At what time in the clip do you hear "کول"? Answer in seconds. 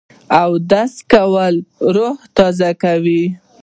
1.11-1.55